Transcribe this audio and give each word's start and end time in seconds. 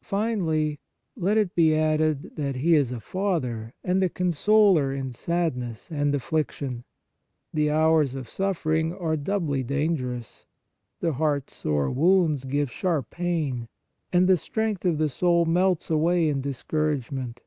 Finally, 0.00 0.80
let 1.16 1.36
it 1.36 1.54
be 1.54 1.74
added 1.76 2.34
that 2.36 2.56
he 2.56 2.74
is 2.74 2.90
a 2.90 2.98
father 2.98 3.74
and 3.84 4.14
consoler 4.14 4.90
in 4.90 5.12
sadness 5.12 5.90
and 5.90 6.14
affliction. 6.14 6.82
The 7.52 7.70
hours 7.70 8.14
of 8.14 8.26
suffering 8.26 8.94
are 8.94 9.18
doubly 9.18 9.62
dangerous; 9.62 10.46
the 11.00 11.12
heart 11.12 11.50
s 11.50 11.56
sore 11.56 11.90
wounds 11.90 12.46
give 12.46 12.70
sharp^pain, 12.70 13.68
and 14.14 14.26
the 14.26 14.38
strength 14.38 14.86
of 14.86 14.96
the 14.96 15.10
soul 15.10 15.44
melts 15.44 15.90
away 15.90 16.30
in 16.30 16.40
dis 16.40 16.62
couragement. 16.62 17.40